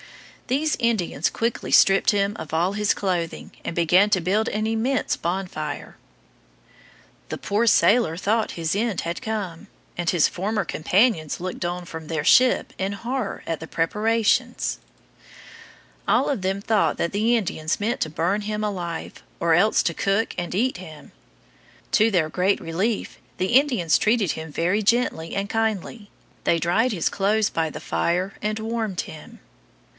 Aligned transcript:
These 0.47 0.75
Indians 0.79 1.29
quickly 1.29 1.71
stripped 1.71 2.09
him 2.11 2.35
of 2.37 2.53
all 2.53 2.73
his 2.73 2.93
clothing 2.93 3.51
and 3.63 3.73
began 3.75 4.09
to 4.09 4.19
build 4.19 4.49
an 4.49 4.67
immense 4.67 5.15
bonfire. 5.15 5.95
The 7.29 7.37
poor 7.37 7.67
sailor 7.67 8.17
thought 8.17 8.51
his 8.53 8.75
end 8.75 9.01
had 9.01 9.21
come, 9.21 9.67
and 9.95 10.09
his 10.09 10.27
former 10.27 10.65
companions 10.65 11.39
looked 11.39 11.63
on 11.63 11.85
from 11.85 12.07
their 12.07 12.25
ship 12.25 12.73
in 12.79 12.93
horror 12.93 13.43
at 13.47 13.61
the 13.61 13.67
preparations. 13.67 14.79
[Illustration: 16.09 16.31
Indians 16.31 16.63
Rescuing 16.63 16.63
the 16.65 16.67
Sailor.] 16.67 16.83
All 16.83 16.89
of 16.97 16.97
them 16.97 16.97
thought 16.97 16.97
that 16.97 17.11
the 17.13 17.37
Indians 17.37 17.79
meant 17.79 18.01
to 18.01 18.09
burn 18.09 18.41
him 18.41 18.63
alive 18.63 19.23
or 19.39 19.53
else 19.53 19.81
to 19.83 19.93
cook 19.93 20.33
and 20.37 20.53
eat 20.53 20.77
him. 20.77 21.11
To 21.93 22.09
their 22.11 22.27
great 22.27 22.59
relief, 22.59 23.19
the 23.37 23.53
Indians 23.53 23.97
treated 23.99 24.31
him 24.31 24.51
very 24.51 24.81
gently 24.83 25.33
and 25.33 25.47
kindly; 25.47 26.09
they 26.43 26.57
dried 26.59 26.91
his 26.91 27.07
clothes 27.07 27.49
by 27.49 27.69
the 27.69 27.79
fire 27.79 28.33
and 28.41 28.59
warmed 28.59 29.01
him. 29.01 29.39